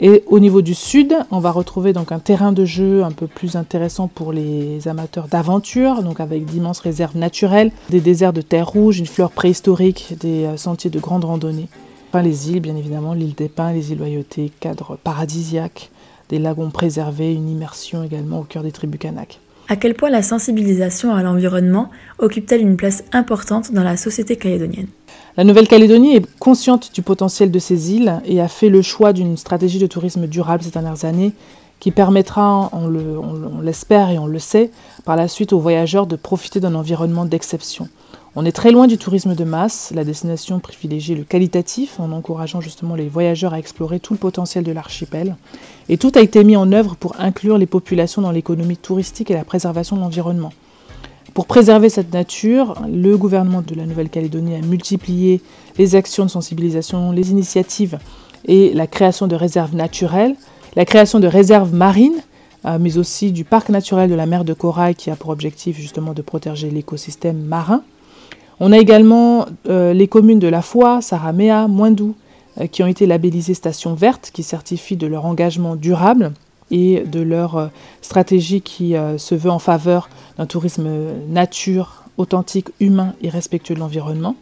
Et 0.00 0.24
au 0.26 0.40
niveau 0.40 0.60
du 0.60 0.74
sud, 0.74 1.14
on 1.30 1.38
va 1.38 1.52
retrouver 1.52 1.92
donc 1.92 2.10
un 2.10 2.18
terrain 2.18 2.52
de 2.52 2.64
jeu 2.64 3.04
un 3.04 3.12
peu 3.12 3.28
plus 3.28 3.54
intéressant 3.54 4.08
pour 4.08 4.32
les 4.32 4.88
amateurs 4.88 5.28
d'aventure, 5.28 6.02
donc 6.02 6.18
avec 6.18 6.44
d'immenses 6.44 6.80
réserves 6.80 7.16
naturelles, 7.16 7.70
des 7.90 8.00
déserts 8.00 8.32
de 8.32 8.40
terre 8.40 8.66
rouge, 8.66 8.98
une 8.98 9.06
fleur 9.06 9.30
préhistorique, 9.30 10.14
des 10.18 10.44
euh, 10.44 10.56
sentiers 10.56 10.90
de 10.90 10.98
grande 10.98 11.24
randonnée. 11.24 11.68
Enfin 12.10 12.22
les 12.22 12.50
îles, 12.50 12.60
bien 12.60 12.76
évidemment, 12.76 13.14
l'île 13.14 13.34
des 13.34 13.48
Pins, 13.48 13.72
les 13.72 13.92
îles 13.92 13.98
Loyauté, 13.98 14.50
cadre 14.60 14.96
paradisiaque, 15.02 15.90
des 16.28 16.38
lagons 16.38 16.70
préservés, 16.70 17.32
une 17.32 17.48
immersion 17.48 18.02
également 18.02 18.40
au 18.40 18.44
cœur 18.44 18.62
des 18.62 18.72
tribus 18.72 18.98
Kanak. 18.98 19.40
À 19.68 19.76
quel 19.76 19.94
point 19.94 20.10
la 20.10 20.22
sensibilisation 20.22 21.14
à 21.14 21.22
l'environnement 21.22 21.90
occupe-t-elle 22.18 22.60
une 22.60 22.76
place 22.76 23.04
importante 23.12 23.72
dans 23.72 23.82
la 23.82 23.96
société 23.96 24.36
calédonienne? 24.36 24.88
La 25.36 25.42
Nouvelle-Calédonie 25.42 26.14
est 26.14 26.38
consciente 26.38 26.92
du 26.94 27.02
potentiel 27.02 27.50
de 27.50 27.58
ces 27.58 27.92
îles 27.92 28.20
et 28.24 28.40
a 28.40 28.46
fait 28.46 28.68
le 28.68 28.82
choix 28.82 29.12
d'une 29.12 29.36
stratégie 29.36 29.80
de 29.80 29.86
tourisme 29.88 30.28
durable 30.28 30.62
ces 30.62 30.70
dernières 30.70 31.04
années 31.04 31.32
qui 31.80 31.90
permettra, 31.90 32.70
on 32.72 33.60
l'espère 33.60 34.10
et 34.10 34.18
on 34.18 34.26
le 34.26 34.38
sait, 34.38 34.70
par 35.04 35.16
la 35.16 35.26
suite 35.26 35.52
aux 35.52 35.58
voyageurs 35.58 36.06
de 36.06 36.16
profiter 36.16 36.60
d'un 36.60 36.74
environnement 36.76 37.24
d'exception. 37.26 37.88
On 38.36 38.44
est 38.44 38.52
très 38.52 38.70
loin 38.70 38.86
du 38.86 38.96
tourisme 38.96 39.34
de 39.34 39.44
masse, 39.44 39.92
la 39.94 40.04
destination 40.04 40.60
privilégie 40.60 41.14
le 41.14 41.24
qualitatif 41.24 42.00
en 42.00 42.12
encourageant 42.12 42.60
justement 42.60 42.94
les 42.94 43.08
voyageurs 43.08 43.54
à 43.54 43.58
explorer 43.58 44.00
tout 44.00 44.12
le 44.14 44.18
potentiel 44.18 44.64
de 44.64 44.72
l'archipel. 44.72 45.36
Et 45.88 45.98
tout 45.98 46.12
a 46.14 46.20
été 46.20 46.42
mis 46.42 46.56
en 46.56 46.72
œuvre 46.72 46.96
pour 46.96 47.20
inclure 47.20 47.58
les 47.58 47.66
populations 47.66 48.22
dans 48.22 48.32
l'économie 48.32 48.76
touristique 48.76 49.30
et 49.30 49.34
la 49.34 49.44
préservation 49.44 49.96
de 49.96 50.00
l'environnement. 50.00 50.52
Pour 51.34 51.46
préserver 51.46 51.88
cette 51.88 52.12
nature, 52.12 52.76
le 52.88 53.16
gouvernement 53.16 53.60
de 53.60 53.74
la 53.74 53.86
Nouvelle-Calédonie 53.86 54.54
a 54.54 54.60
multiplié 54.60 55.40
les 55.78 55.96
actions 55.96 56.24
de 56.24 56.30
sensibilisation, 56.30 57.10
les 57.10 57.32
initiatives 57.32 57.98
et 58.44 58.72
la 58.72 58.86
création 58.86 59.26
de 59.26 59.34
réserves 59.34 59.74
naturelles, 59.74 60.36
la 60.76 60.84
création 60.84 61.18
de 61.18 61.26
réserves 61.26 61.74
marines, 61.74 62.22
euh, 62.66 62.78
mais 62.80 62.98
aussi 62.98 63.32
du 63.32 63.42
parc 63.42 63.68
naturel 63.68 64.08
de 64.08 64.14
la 64.14 64.26
mer 64.26 64.44
de 64.44 64.54
Corail 64.54 64.94
qui 64.94 65.10
a 65.10 65.16
pour 65.16 65.30
objectif 65.30 65.76
justement 65.76 66.12
de 66.12 66.22
protéger 66.22 66.70
l'écosystème 66.70 67.40
marin. 67.42 67.82
On 68.60 68.70
a 68.70 68.78
également 68.78 69.46
euh, 69.68 69.92
les 69.92 70.06
communes 70.06 70.38
de 70.38 70.46
La 70.46 70.62
Foix, 70.62 71.02
Saramea, 71.02 71.66
Moindou, 71.66 72.14
euh, 72.60 72.68
qui 72.68 72.84
ont 72.84 72.86
été 72.86 73.06
labellisées 73.06 73.54
stations 73.54 73.94
vertes, 73.94 74.30
qui 74.32 74.44
certifient 74.44 74.96
de 74.96 75.08
leur 75.08 75.26
engagement 75.26 75.74
durable 75.74 76.32
et 76.74 77.04
de 77.04 77.20
leur 77.20 77.70
stratégie 78.02 78.60
qui 78.60 78.94
se 79.16 79.34
veut 79.34 79.50
en 79.50 79.60
faveur 79.60 80.10
d'un 80.36 80.46
tourisme 80.46 80.88
nature, 81.28 82.02
authentique, 82.18 82.68
humain 82.80 83.14
et 83.22 83.28
respectueux 83.28 83.76
de 83.76 83.80
l'environnement. 83.80 84.34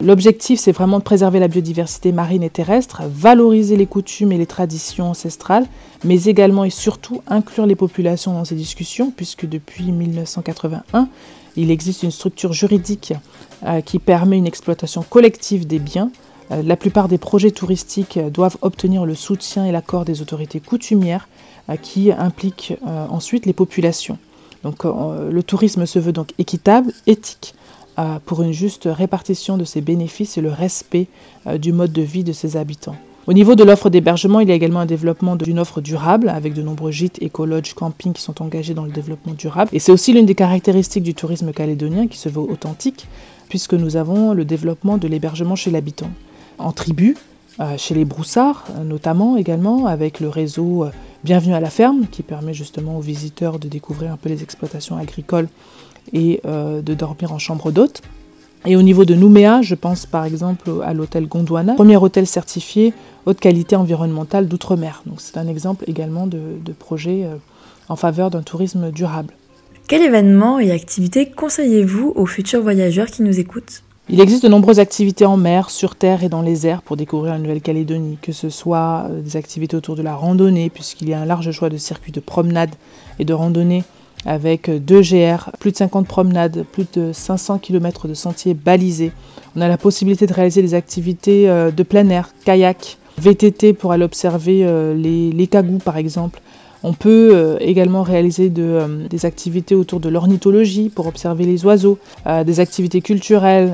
L'objectif, 0.00 0.60
c'est 0.60 0.70
vraiment 0.70 0.98
de 0.98 1.02
préserver 1.02 1.40
la 1.40 1.48
biodiversité 1.48 2.12
marine 2.12 2.44
et 2.44 2.50
terrestre, 2.50 3.02
valoriser 3.08 3.76
les 3.76 3.86
coutumes 3.86 4.30
et 4.30 4.38
les 4.38 4.46
traditions 4.46 5.10
ancestrales, 5.10 5.66
mais 6.04 6.24
également 6.24 6.62
et 6.62 6.70
surtout 6.70 7.20
inclure 7.26 7.66
les 7.66 7.74
populations 7.74 8.32
dans 8.32 8.44
ces 8.44 8.54
discussions, 8.54 9.10
puisque 9.10 9.48
depuis 9.48 9.90
1981, 9.90 11.08
il 11.56 11.72
existe 11.72 12.04
une 12.04 12.12
structure 12.12 12.52
juridique 12.52 13.12
euh, 13.66 13.80
qui 13.80 13.98
permet 13.98 14.38
une 14.38 14.46
exploitation 14.46 15.02
collective 15.02 15.66
des 15.66 15.80
biens. 15.80 16.12
Euh, 16.50 16.62
la 16.62 16.76
plupart 16.76 17.08
des 17.08 17.18
projets 17.18 17.50
touristiques 17.50 18.18
doivent 18.18 18.56
obtenir 18.62 19.04
le 19.04 19.14
soutien 19.14 19.64
et 19.64 19.72
l'accord 19.72 20.04
des 20.04 20.22
autorités 20.22 20.60
coutumières 20.60 21.28
qui 21.82 22.10
impliquent 22.12 22.78
ensuite 22.86 23.44
les 23.44 23.52
populations. 23.52 24.16
Donc 24.62 24.84
le 24.84 25.42
tourisme 25.42 25.84
se 25.84 25.98
veut 25.98 26.12
donc 26.12 26.32
équitable, 26.38 26.94
éthique, 27.06 27.54
pour 28.24 28.40
une 28.42 28.52
juste 28.52 28.88
répartition 28.90 29.58
de 29.58 29.64
ses 29.64 29.82
bénéfices 29.82 30.38
et 30.38 30.40
le 30.40 30.50
respect 30.50 31.08
du 31.56 31.74
mode 31.74 31.92
de 31.92 32.00
vie 32.00 32.24
de 32.24 32.32
ses 32.32 32.56
habitants. 32.56 32.96
Au 33.28 33.34
niveau 33.34 33.54
de 33.54 33.62
l'offre 33.62 33.90
d'hébergement, 33.90 34.40
il 34.40 34.48
y 34.48 34.52
a 34.52 34.54
également 34.54 34.80
un 34.80 34.86
développement 34.86 35.36
d'une 35.36 35.58
offre 35.58 35.82
durable 35.82 36.30
avec 36.30 36.54
de 36.54 36.62
nombreux 36.62 36.90
gîtes, 36.90 37.20
écologes, 37.20 37.74
campings 37.74 38.14
qui 38.14 38.22
sont 38.22 38.40
engagés 38.40 38.72
dans 38.72 38.86
le 38.86 38.90
développement 38.90 39.34
durable. 39.34 39.68
Et 39.74 39.80
c'est 39.80 39.92
aussi 39.92 40.14
l'une 40.14 40.24
des 40.24 40.34
caractéristiques 40.34 41.02
du 41.02 41.12
tourisme 41.12 41.52
calédonien 41.52 42.06
qui 42.06 42.16
se 42.16 42.30
veut 42.30 42.40
authentique 42.40 43.06
puisque 43.50 43.74
nous 43.74 43.96
avons 43.96 44.32
le 44.32 44.46
développement 44.46 44.96
de 44.96 45.06
l'hébergement 45.06 45.56
chez 45.56 45.70
l'habitant. 45.70 46.10
En 46.58 46.72
tribu, 46.72 47.16
euh, 47.60 47.76
chez 47.76 47.94
les 47.94 48.04
broussards 48.04 48.66
notamment 48.84 49.36
également, 49.36 49.86
avec 49.86 50.20
le 50.20 50.28
réseau 50.28 50.84
euh, 50.84 50.90
Bienvenue 51.24 51.54
à 51.54 51.58
la 51.58 51.68
ferme 51.68 52.06
qui 52.08 52.22
permet 52.22 52.54
justement 52.54 52.96
aux 52.96 53.00
visiteurs 53.00 53.58
de 53.58 53.66
découvrir 53.66 54.12
un 54.12 54.16
peu 54.16 54.28
les 54.28 54.44
exploitations 54.44 54.96
agricoles 54.96 55.48
et 56.12 56.40
euh, 56.46 56.80
de 56.80 56.94
dormir 56.94 57.32
en 57.32 57.40
chambre 57.40 57.72
d'hôte. 57.72 58.02
Et 58.64 58.76
au 58.76 58.82
niveau 58.82 59.04
de 59.04 59.16
Nouméa, 59.16 59.60
je 59.60 59.74
pense 59.74 60.06
par 60.06 60.24
exemple 60.24 60.70
à 60.84 60.94
l'hôtel 60.94 61.26
Gondwana, 61.26 61.74
premier 61.74 61.96
hôtel 61.96 62.24
certifié 62.24 62.94
haute 63.26 63.40
qualité 63.40 63.74
environnementale 63.74 64.46
d'outre-mer. 64.46 65.02
Donc 65.06 65.20
c'est 65.20 65.38
un 65.38 65.48
exemple 65.48 65.84
également 65.88 66.28
de, 66.28 66.72
projet 66.78 67.24
euh, 67.24 67.34
en 67.88 67.96
faveur 67.96 68.30
d'un 68.30 68.42
tourisme 68.42 68.92
durable. 68.92 69.34
Quel 69.88 70.02
événement 70.02 70.60
et 70.60 70.70
activité 70.70 71.28
conseillez-vous 71.28 72.12
aux 72.14 72.26
futurs 72.26 72.62
voyageurs 72.62 73.06
qui 73.06 73.22
nous 73.22 73.40
écoutent? 73.40 73.82
Il 74.10 74.20
existe 74.20 74.42
de 74.42 74.48
nombreuses 74.48 74.80
activités 74.80 75.26
en 75.26 75.36
mer, 75.36 75.68
sur 75.68 75.94
terre 75.94 76.24
et 76.24 76.30
dans 76.30 76.40
les 76.40 76.66
airs 76.66 76.80
pour 76.80 76.96
découvrir 76.96 77.34
la 77.34 77.38
Nouvelle-Calédonie, 77.38 78.16
que 78.22 78.32
ce 78.32 78.48
soit 78.48 79.06
euh, 79.10 79.20
des 79.20 79.36
activités 79.36 79.76
autour 79.76 79.96
de 79.96 80.02
la 80.02 80.14
randonnée, 80.14 80.70
puisqu'il 80.70 81.10
y 81.10 81.14
a 81.14 81.20
un 81.20 81.26
large 81.26 81.50
choix 81.50 81.68
de 81.68 81.76
circuits 81.76 82.12
de 82.12 82.20
promenade 82.20 82.74
et 83.18 83.26
de 83.26 83.34
randonnée 83.34 83.84
avec 84.24 84.70
deux 84.70 85.02
GR, 85.02 85.50
plus 85.60 85.72
de 85.72 85.76
50 85.76 86.06
promenades, 86.06 86.64
plus 86.72 86.86
de 86.92 87.12
500 87.12 87.58
km 87.58 88.08
de 88.08 88.14
sentiers 88.14 88.54
balisés. 88.54 89.12
On 89.56 89.60
a 89.60 89.68
la 89.68 89.76
possibilité 89.76 90.26
de 90.26 90.32
réaliser 90.32 90.62
des 90.62 90.74
activités 90.74 91.48
euh, 91.48 91.70
de 91.70 91.82
plein 91.82 92.08
air, 92.08 92.30
kayak, 92.44 92.96
VTT 93.18 93.72
pour 93.72 93.92
aller 93.92 94.04
observer 94.04 94.64
euh, 94.64 94.94
les, 94.94 95.32
les 95.32 95.46
cagous 95.48 95.78
par 95.78 95.96
exemple. 95.96 96.40
On 96.82 96.92
peut 96.92 97.30
euh, 97.32 97.56
également 97.60 98.02
réaliser 98.02 98.50
des 98.50 99.26
activités 99.26 99.74
autour 99.74 100.00
de 100.00 100.08
l'ornithologie 100.08 100.88
pour 100.88 101.06
observer 101.06 101.44
les 101.44 101.64
oiseaux, 101.64 101.98
des 102.44 102.60
activités 102.60 103.00
culturelles, 103.00 103.72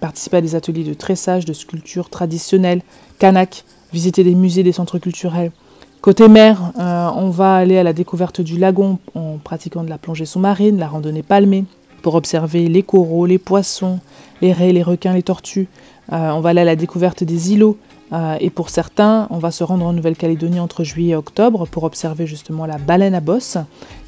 participer 0.00 0.38
à 0.38 0.40
des 0.40 0.54
ateliers 0.54 0.84
de 0.84 0.94
tressage, 0.94 1.44
de 1.44 1.52
sculpture 1.52 2.10
traditionnelle, 2.10 2.82
kanak, 3.18 3.64
visiter 3.92 4.24
des 4.24 4.34
musées, 4.34 4.62
des 4.62 4.72
centres 4.72 4.98
culturels. 4.98 5.50
Côté 6.06 6.28
mer, 6.28 6.72
euh, 6.78 7.08
on 7.16 7.30
va 7.30 7.56
aller 7.56 7.78
à 7.78 7.82
la 7.82 7.92
découverte 7.92 8.40
du 8.40 8.58
lagon 8.58 8.98
en 9.16 9.38
pratiquant 9.38 9.82
de 9.82 9.90
la 9.90 9.98
plongée 9.98 10.24
sous-marine, 10.24 10.78
la 10.78 10.86
randonnée 10.86 11.24
palmée, 11.24 11.64
pour 12.02 12.14
observer 12.14 12.68
les 12.68 12.84
coraux, 12.84 13.26
les 13.26 13.38
poissons, 13.38 13.98
les 14.40 14.52
raies, 14.52 14.72
les 14.72 14.84
requins, 14.84 15.14
les 15.14 15.24
tortues. 15.24 15.66
Euh, 16.12 16.30
on 16.30 16.40
va 16.40 16.50
aller 16.50 16.60
à 16.60 16.64
la 16.64 16.76
découverte 16.76 17.24
des 17.24 17.52
îlots. 17.52 17.76
Euh, 18.12 18.36
et 18.40 18.50
pour 18.50 18.70
certains, 18.70 19.26
on 19.30 19.38
va 19.38 19.50
se 19.50 19.64
rendre 19.64 19.84
en 19.84 19.92
Nouvelle-Calédonie 19.92 20.60
entre 20.60 20.84
juillet 20.84 21.12
et 21.12 21.16
octobre 21.16 21.66
pour 21.66 21.84
observer 21.84 22.26
justement 22.26 22.66
la 22.66 22.78
baleine 22.78 23.14
à 23.14 23.20
bosse 23.20 23.58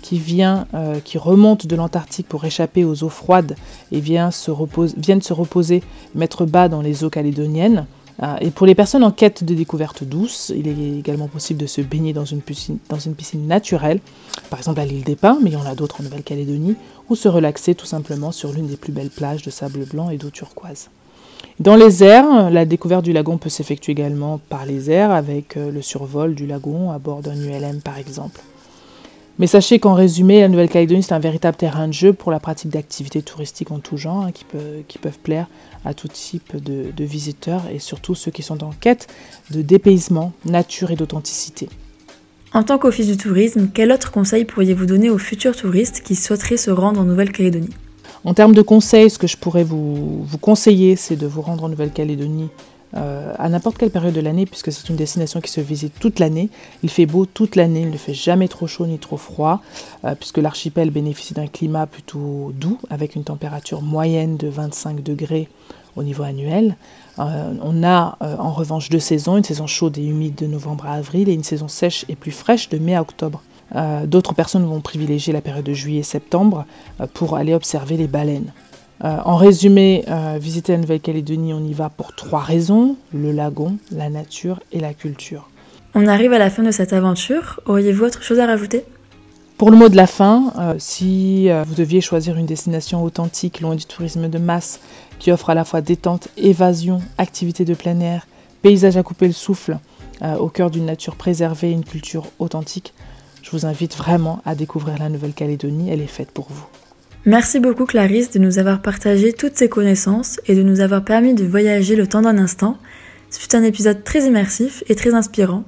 qui 0.02 0.18
vient, 0.18 0.66
qui 1.04 1.18
remonte 1.18 1.66
de 1.66 1.76
l'Antarctique 1.76 2.28
pour 2.28 2.44
échapper 2.44 2.84
aux 2.84 3.02
eaux 3.02 3.08
froides 3.08 3.56
et 3.92 4.00
vient 4.00 4.30
se 4.30 4.50
reposer, 4.50 5.82
mettre 6.14 6.46
bas 6.46 6.68
dans 6.68 6.80
les 6.80 7.04
eaux 7.04 7.10
calédoniennes. 7.10 7.86
Ah, 8.20 8.36
et 8.40 8.50
pour 8.50 8.66
les 8.66 8.74
personnes 8.74 9.04
en 9.04 9.12
quête 9.12 9.44
de 9.44 9.54
découverte 9.54 10.02
douce, 10.02 10.52
il 10.54 10.66
est 10.66 10.98
également 10.98 11.28
possible 11.28 11.60
de 11.60 11.66
se 11.66 11.80
baigner 11.80 12.12
dans 12.12 12.24
une 12.24 12.40
piscine, 12.40 12.78
dans 12.88 12.98
une 12.98 13.14
piscine 13.14 13.46
naturelle, 13.46 14.00
par 14.50 14.58
exemple 14.58 14.80
à 14.80 14.84
l'île 14.84 15.04
des 15.04 15.14
Pins, 15.14 15.38
mais 15.40 15.50
il 15.50 15.52
y 15.52 15.56
en 15.56 15.64
a 15.64 15.76
d'autres 15.76 16.00
en 16.00 16.02
Nouvelle-Calédonie, 16.02 16.74
ou 17.08 17.14
se 17.14 17.28
relaxer 17.28 17.76
tout 17.76 17.86
simplement 17.86 18.32
sur 18.32 18.52
l'une 18.52 18.66
des 18.66 18.76
plus 18.76 18.90
belles 18.90 19.10
plages 19.10 19.42
de 19.42 19.50
sable 19.50 19.84
blanc 19.84 20.10
et 20.10 20.16
d'eau 20.16 20.30
turquoise. 20.30 20.90
Dans 21.61 21.75
les 21.75 22.04
airs, 22.04 22.50
la 22.50 22.64
découverte 22.64 23.04
du 23.04 23.12
lagon 23.12 23.37
peut 23.37 23.49
s'effectuer 23.49 23.92
également 23.92 24.38
par 24.49 24.64
les 24.64 24.90
airs 24.90 25.11
avec 25.11 25.57
euh, 25.57 25.73
le 25.73 25.83
survol 25.83 26.35
du 26.35 26.47
lagon 26.47 26.92
à 26.92 26.99
bord 26.99 27.21
d'un 27.21 27.35
ULM 27.35 27.80
par 27.83 27.99
exemple. 27.99 28.40
Mais 29.38 29.47
sachez 29.47 29.78
qu'en 29.78 29.95
résumé, 29.95 30.40
la 30.40 30.49
Nouvelle-Calédonie, 30.49 31.02
c'est 31.02 31.14
un 31.14 31.21
véritable 31.21 31.57
terrain 31.57 31.87
de 31.87 31.92
jeu 31.92 32.12
pour 32.12 32.33
la 32.33 32.40
pratique 32.40 32.71
d'activités 32.71 33.23
touristiques 33.23 33.71
en 33.71 33.78
tout 33.78 33.97
genre, 33.97 34.25
hein, 34.25 34.33
qui, 34.33 34.99
peuvent 34.99 35.18
plaire 35.21 35.47
à 35.85 35.95
tout 35.95 36.09
type 36.09 36.57
de, 36.57 37.04
visiteurs 37.04 37.62
et 37.73 37.78
surtout 37.78 38.16
ceux 38.16 38.33
qui 38.33 38.42
sont 38.42 38.64
en 38.64 38.71
quête 38.71 39.07
de 39.50 39.62
dépaysement, 39.62 40.33
nature 40.45 40.90
et 40.90 40.97
d'authenticité. 40.97 41.68
En 42.52 42.64
tant 42.64 42.78
qu'office 42.78 43.07
du 43.07 43.16
tourisme, 43.16 43.68
quel 43.73 43.92
autre 43.92 44.11
conseil 44.11 44.45
pourriez-vous 44.45 44.87
donner 44.87 45.11
aux 45.11 45.18
futurs 45.18 45.54
touristes 45.54 46.02
qui 46.02 46.16
souhaiteraient 46.16 46.57
se 46.57 46.73
rendre 46.73 47.00
en 47.00 47.04
Nouvelle-Calédonie? 47.04 47.75
En 48.25 48.34
termes 48.34 48.54
de 48.54 48.62
conseils, 48.62 49.10
ce 49.10 49.18
que 49.18 49.28
je 49.28 49.37
pourrais 49.37 49.64
vous, 49.64 50.26
conseiller, 50.40 50.96
c'est 50.96 51.16
de 51.16 51.26
vous 51.26 51.40
rendre 51.40 51.64
en 51.64 51.68
Nouvelle-Calédonie 51.68 52.48
euh, 52.96 53.34
à 53.38 53.48
n'importe 53.48 53.78
quelle 53.78 53.90
période 53.90 54.14
de 54.14 54.20
l'année, 54.20 54.44
puisque 54.44 54.72
c'est 54.72 54.88
une 54.88 54.96
destination 54.96 55.40
qui 55.40 55.50
se 55.50 55.60
visite 55.60 55.92
toute 56.00 56.18
l'année. 56.18 56.48
Il 56.82 56.90
fait 56.90 57.06
beau 57.06 57.26
toute 57.26 57.54
l'année, 57.54 57.82
il 57.82 57.90
ne 57.90 57.96
fait 57.96 58.14
jamais 58.14 58.48
trop 58.48 58.66
chaud 58.66 58.87
ni 58.87 58.98
trop 58.98 59.18
froid, 59.18 59.60
euh, 60.04 60.14
puisque 60.14 60.38
l'archipel 60.38 60.90
bénéficie 60.90 61.34
d'un 61.34 61.46
climat 61.46 61.87
plutôt 61.87 62.52
doux, 62.54 62.78
avec 62.90 63.14
une 63.14 63.25
température 63.25 63.82
moyenne 63.82 64.37
de 64.37 64.48
25 64.48 65.02
degrés 65.02 65.48
au 65.94 66.02
niveau 66.02 66.25
annuel. 66.25 66.76
Euh, 67.18 67.52
on 67.62 67.84
a 67.84 68.16
en 68.20 68.52
revanche 68.52 68.88
deux 68.88 69.00
saisons, 69.00 69.37
une 69.37 69.44
saison 69.44 69.66
chaude 69.66 69.96
et 69.98 70.04
humide 70.04 70.34
de 70.34 70.46
novembre 70.46 70.87
à 70.87 70.94
avril 70.94 71.28
et 71.28 71.34
une 71.34 71.44
saison 71.44 71.68
sèche 71.68 72.04
et 72.08 72.16
plus 72.16 72.32
fraîche 72.32 72.68
de 72.68 72.78
mai 72.78 72.96
à 72.96 73.02
octobre. 73.02 73.42
D'autres 74.04 74.34
personnes 74.34 74.64
vont 74.64 74.80
privilégier 74.80 75.32
la 75.32 75.40
période 75.40 75.64
de 75.64 75.75
juillet-septembre 75.75 76.64
pour 77.12 77.37
aller 77.37 77.54
observer 77.54 77.96
les 77.96 78.06
baleines. 78.06 78.52
Euh, 79.04 79.16
en 79.25 79.37
résumé, 79.37 80.04
euh, 80.08 80.38
visiter 80.40 80.72
la 80.72 80.78
Nouvelle-Calédonie, 80.78 81.54
on 81.54 81.62
y 81.62 81.72
va 81.72 81.88
pour 81.88 82.16
trois 82.16 82.40
raisons, 82.40 82.96
le 83.14 83.30
lagon, 83.30 83.76
la 83.92 84.10
nature 84.10 84.58
et 84.72 84.80
la 84.80 84.92
culture. 84.92 85.48
On 85.94 86.06
arrive 86.08 86.32
à 86.32 86.38
la 86.38 86.50
fin 86.50 86.64
de 86.64 86.72
cette 86.72 86.92
aventure. 86.92 87.60
Auriez-vous 87.66 88.04
autre 88.04 88.22
chose 88.22 88.40
à 88.40 88.46
rajouter? 88.46 88.84
Pour 89.56 89.70
le 89.70 89.76
mot 89.76 89.88
de 89.88 89.96
la 89.96 90.06
fin, 90.06 90.52
euh, 90.58 90.75
si 90.78 91.48
vous 91.48 91.75
deviez 91.75 92.00
choisir 92.00 92.37
une 92.37 92.46
destination 92.46 93.02
authentique, 93.02 93.60
loin 93.60 93.76
du 93.76 93.84
tourisme 93.84 94.28
de 94.28 94.38
masse, 94.38 94.80
qui 95.18 95.30
offre 95.30 95.50
à 95.50 95.54
la 95.54 95.64
fois 95.64 95.80
détente, 95.80 96.28
évasion, 96.37 97.00
activité 97.18 97.64
de 97.64 97.75
plein 97.75 97.98
air, 98.00 98.26
paysage 98.62 98.96
à 98.96 99.02
couper 99.02 99.26
le 99.26 99.32
souffle, 99.32 99.78
au 100.40 100.48
cœur 100.48 100.70
d'une 100.70 100.87
nature 100.87 101.14
préservée 101.14 101.70
et 101.70 101.72
une 101.72 101.84
culture 101.84 102.25
authentique, 102.40 102.92
je 103.42 103.50
vous 103.50 103.66
invite 103.66 103.97
vraiment 103.97 104.42
à 104.45 104.54
découvrir 104.54 104.99
la 104.99 105.09
Nouvelle-Calédonie, 105.09 105.90
elle 105.90 106.00
est 106.00 106.07
faite 106.07 106.30
pour 106.30 106.49
vous. 106.50 106.66
Merci 107.25 107.61
beaucoup 107.61 107.85
Clarisse 107.85 108.30
de 108.30 108.38
nous 108.38 108.59
avoir 108.59 108.80
partagé 108.80 109.33
toutes 109.33 109.57
ces 109.57 109.68
connaissances 109.68 110.40
et 110.47 110.54
de 110.54 110.62
nous 110.62 110.80
avoir 110.80 111.04
permis 111.04 111.35
de 111.35 111.45
voyager 111.45 111.97
le 111.97 112.07
temps 112.07 112.23
d'un 112.23 112.38
instant. 112.38 112.78
Ce 113.30 113.38
fut 113.38 113.54
un 113.54 113.62
épisode 113.62 114.04
très 114.04 114.26
immersif 114.26 114.83
et 114.88 114.95
très 114.95 115.14
inspirant. 115.14 115.64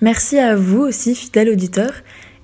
Merci 0.00 0.38
à 0.38 0.56
vous 0.56 0.80
aussi, 0.80 1.14
fidèles 1.14 1.50
auditeurs, 1.50 1.92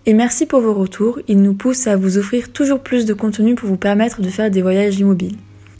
et 0.05 0.12
merci 0.12 0.45
pour 0.45 0.61
vos 0.61 0.75
retours. 0.75 1.19
Ils 1.29 1.41
nous 1.41 1.55
poussent 1.55 1.87
à 1.87 1.97
vous 1.97 2.19
offrir 2.19 2.53
toujours 2.53 2.81
plus 2.81 3.07
de 3.07 3.15
contenu 3.15 3.55
pour 3.55 3.69
vous 3.69 3.79
permettre 3.79 4.21
de 4.21 4.29
faire 4.29 4.50
des 4.50 4.62
voyages 4.62 4.99
immobiles. 4.99 5.38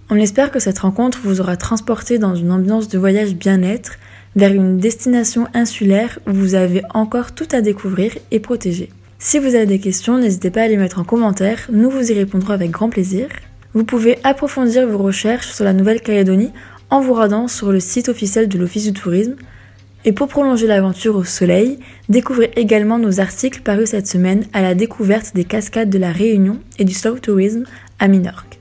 On 0.09 0.17
espère 0.17 0.51
que 0.51 0.59
cette 0.59 0.79
rencontre 0.79 1.19
vous 1.23 1.41
aura 1.41 1.57
transporté 1.57 2.19
dans 2.19 2.35
une 2.35 2.53
ambiance 2.53 2.89
de 2.89 2.99
voyage 2.99 3.35
bien-être 3.35 3.99
vers 4.37 4.53
une 4.53 4.79
destination 4.79 5.49
insulaire 5.55 6.19
où 6.29 6.33
vous 6.33 6.55
avez 6.55 6.83
encore 6.95 7.33
tout 7.33 7.49
à 7.53 7.63
découvrir 7.63 8.13
et 8.31 8.39
protéger. 8.39 8.91
Si 9.19 9.39
vous 9.39 9.55
avez 9.55 9.67
des 9.67 9.81
questions, 9.81 10.19
n'hésitez 10.19 10.51
pas 10.51 10.63
à 10.63 10.69
les 10.69 10.77
mettre 10.77 11.01
en 11.01 11.05
commentaire, 11.05 11.69
nous 11.73 11.91
vous 11.91 12.13
y 12.13 12.15
répondrons 12.15 12.53
avec 12.53 12.71
grand 12.71 12.91
plaisir. 12.91 13.29
Vous 13.73 13.85
pouvez 13.85 14.19
approfondir 14.25 14.87
vos 14.87 14.99
recherches 14.99 15.53
sur 15.53 15.65
la 15.65 15.73
Nouvelle-Calédonie 15.73 16.53
en 16.91 17.01
vous 17.01 17.15
rendant 17.15 17.49
sur 17.49 17.73
le 17.73 17.81
site 17.81 18.11
officiel 18.11 18.49
de 18.49 18.59
l'Office 18.59 18.85
du 18.85 18.93
tourisme. 18.93 19.37
Et 20.05 20.13
pour 20.13 20.29
prolonger 20.29 20.67
l'aventure 20.67 21.17
au 21.17 21.25
soleil, 21.25 21.79
découvrez 22.09 22.53
également 22.57 22.99
nos 22.99 23.21
articles 23.21 23.63
parus 23.63 23.91
cette 23.91 24.07
semaine 24.07 24.45
à 24.53 24.63
la 24.63 24.75
découverte 24.75 25.35
des 25.35 25.45
cascades 25.45 25.91
de 25.91 25.99
la 25.99 26.13
Réunion 26.13 26.61
et 26.79 26.85
du 26.85 26.95
slow 26.95 27.19
tourism 27.19 27.65
à 27.99 28.07
Minorque. 28.07 28.59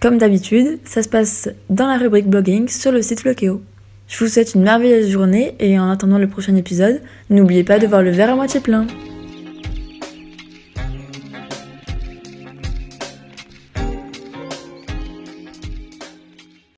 Comme 0.00 0.18
d'habitude, 0.18 0.78
ça 0.84 1.02
se 1.02 1.08
passe 1.08 1.48
dans 1.70 1.86
la 1.86 1.96
rubrique 1.96 2.28
blogging 2.28 2.68
sur 2.68 2.92
le 2.92 3.02
site 3.02 3.20
Floqueo. 3.20 3.62
Je 4.08 4.24
vous 4.24 4.30
souhaite 4.30 4.54
une 4.54 4.62
merveilleuse 4.62 5.10
journée 5.10 5.56
et 5.58 5.78
en 5.80 5.90
attendant 5.90 6.18
le 6.18 6.28
prochain 6.28 6.54
épisode, 6.54 7.02
n'oubliez 7.28 7.64
pas 7.64 7.80
de 7.80 7.88
voir 7.88 8.02
le 8.02 8.10
verre 8.10 8.30
à 8.30 8.36
moitié 8.36 8.60
plein. 8.60 8.86